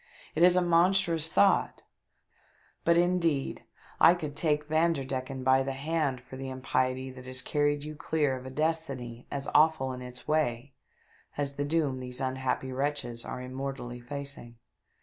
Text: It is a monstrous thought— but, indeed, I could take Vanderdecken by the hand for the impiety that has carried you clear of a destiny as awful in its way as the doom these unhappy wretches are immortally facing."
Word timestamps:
It 0.33 0.41
is 0.41 0.55
a 0.55 0.63
monstrous 0.63 1.31
thought— 1.31 1.83
but, 2.85 2.97
indeed, 2.97 3.65
I 3.99 4.15
could 4.15 4.35
take 4.35 4.65
Vanderdecken 4.67 5.43
by 5.43 5.61
the 5.61 5.73
hand 5.73 6.21
for 6.21 6.37
the 6.37 6.49
impiety 6.49 7.11
that 7.11 7.27
has 7.27 7.43
carried 7.43 7.83
you 7.83 7.95
clear 7.95 8.35
of 8.35 8.47
a 8.47 8.49
destiny 8.49 9.27
as 9.29 9.47
awful 9.53 9.93
in 9.93 10.01
its 10.01 10.27
way 10.27 10.73
as 11.37 11.53
the 11.53 11.65
doom 11.65 11.99
these 11.99 12.19
unhappy 12.19 12.71
wretches 12.71 13.23
are 13.23 13.43
immortally 13.43 13.99
facing." 13.99 14.55